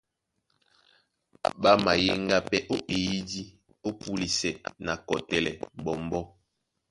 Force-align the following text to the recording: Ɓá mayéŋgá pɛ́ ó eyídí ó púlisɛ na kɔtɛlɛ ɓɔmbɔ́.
Ɓá 1.61 1.71
mayéŋgá 1.83 2.37
pɛ́ 2.49 2.61
ó 2.73 2.75
eyídí 2.95 3.41
ó 3.87 3.89
púlisɛ 4.01 4.49
na 4.85 4.93
kɔtɛlɛ 5.07 5.51
ɓɔmbɔ́. 5.83 6.23